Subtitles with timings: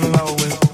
[0.00, 0.71] low and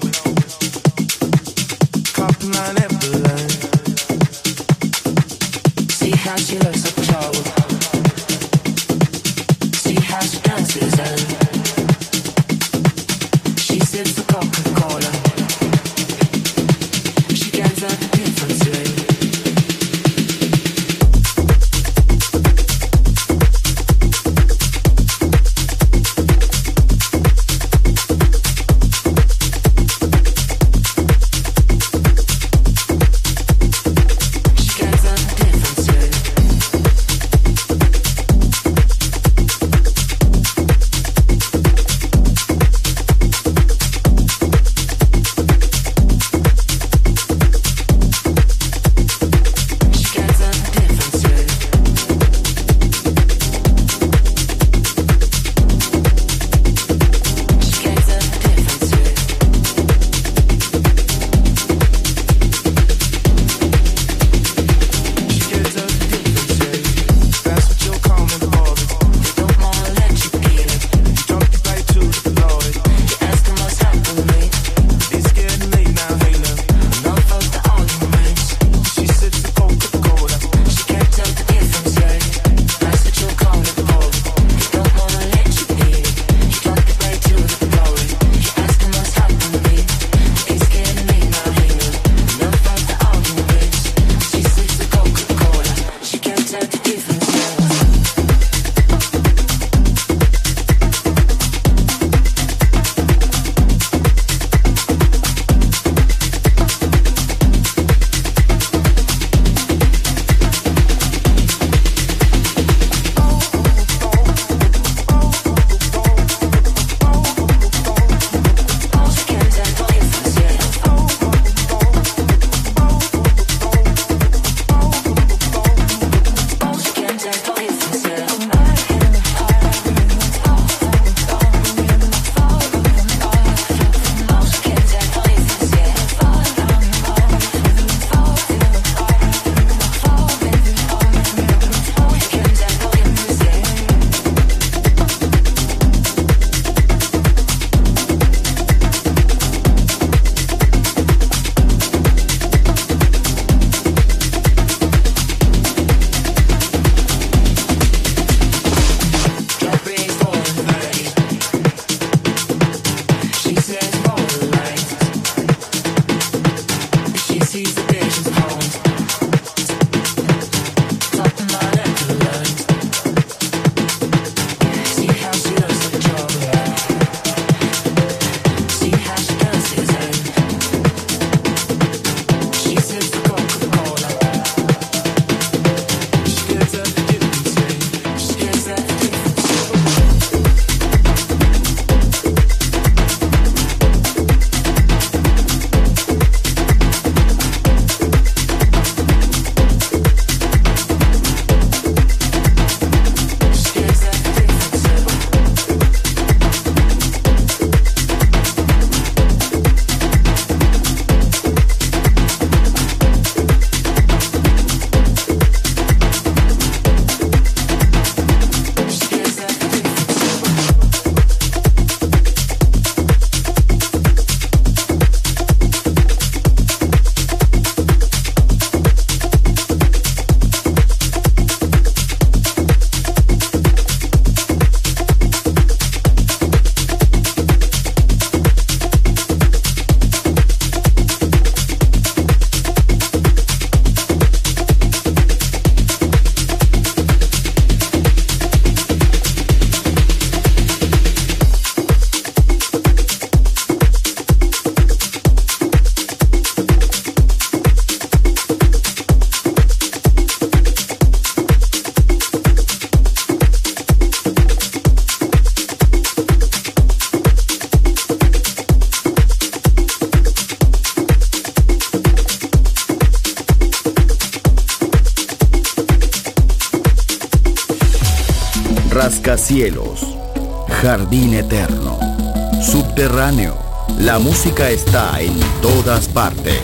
[284.09, 286.63] La música está en todas partes.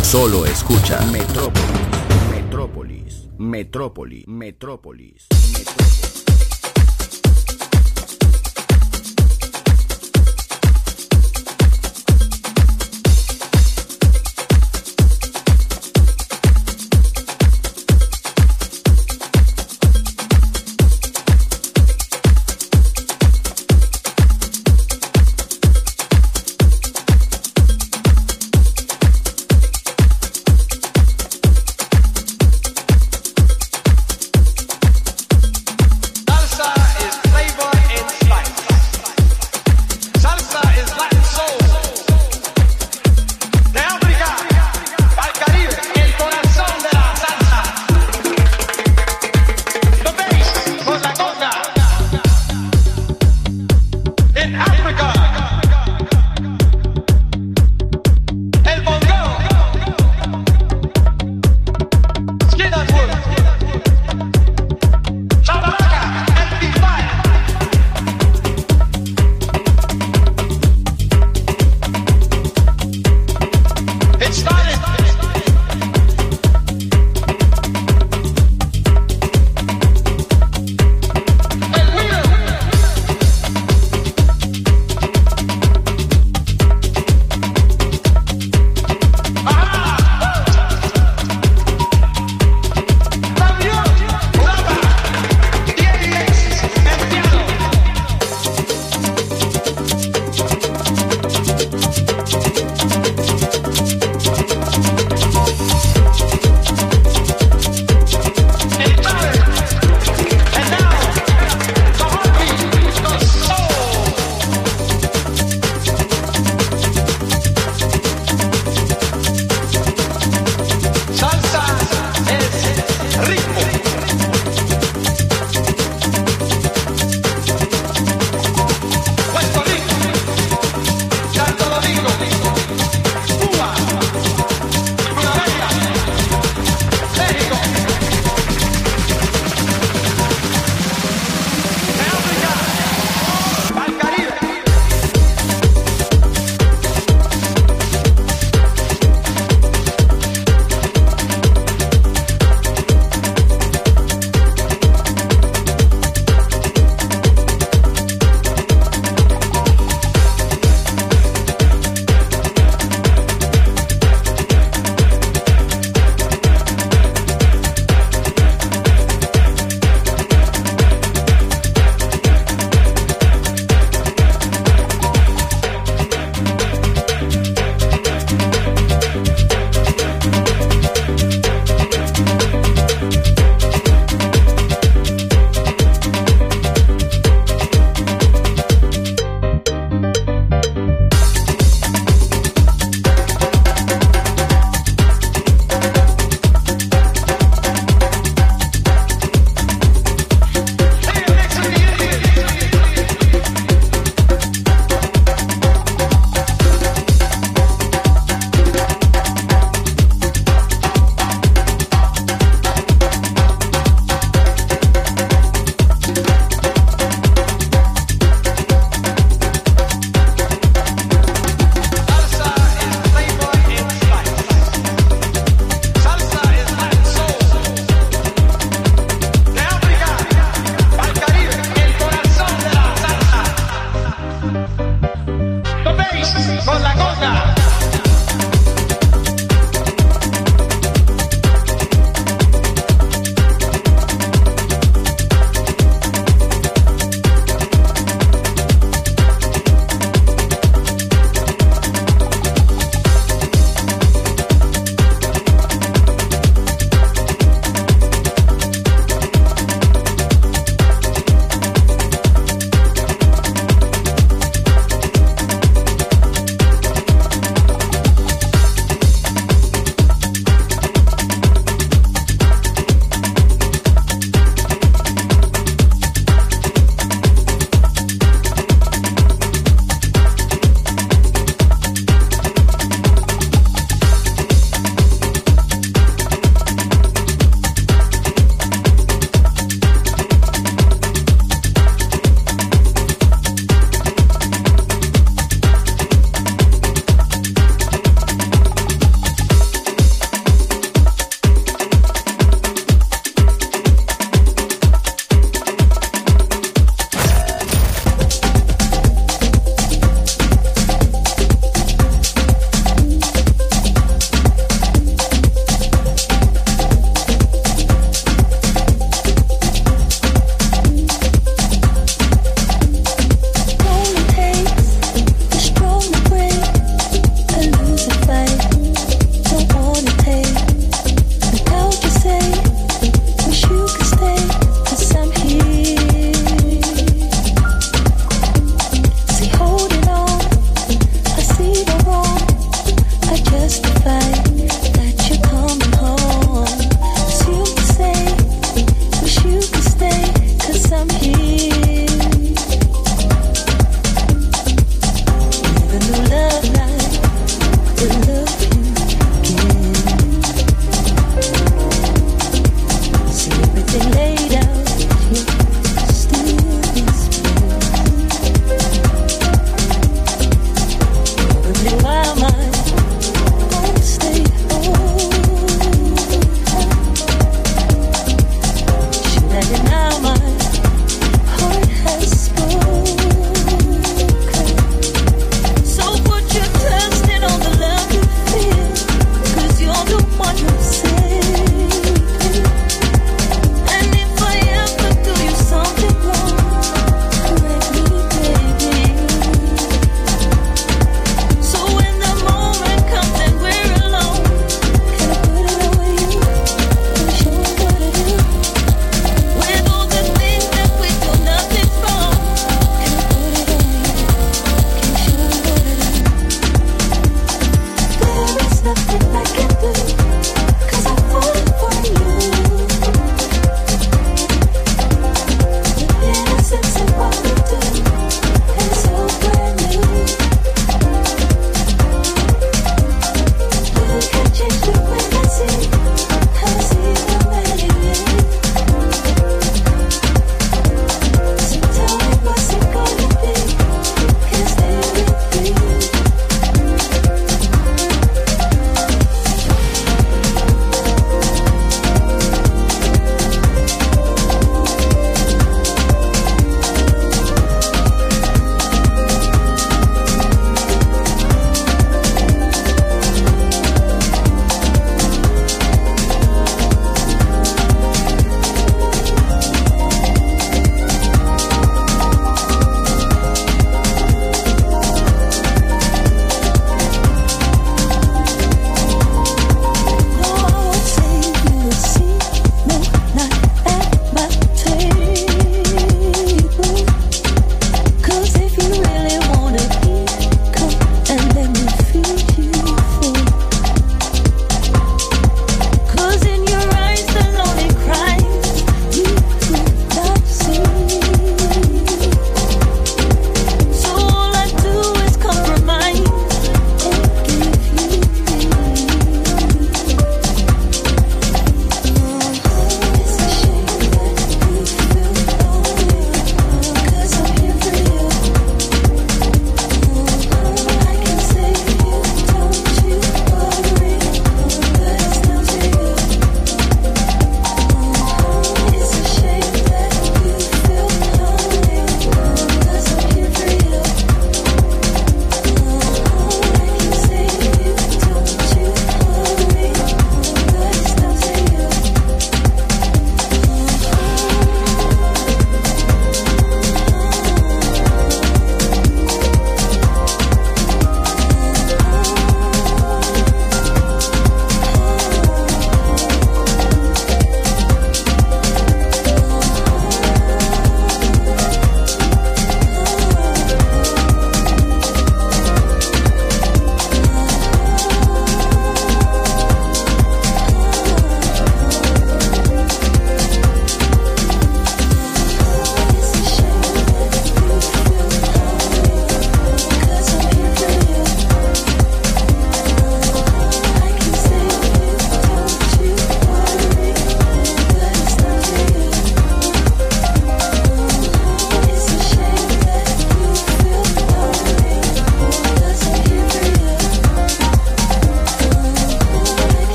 [0.00, 1.68] Solo escucha Metrópolis,
[2.30, 5.26] Metrópolis, Metrópolis, Metrópolis.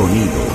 [0.00, 0.49] Sonido